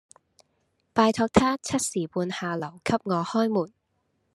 [0.93, 3.71] 拜託她七時半下樓給我開門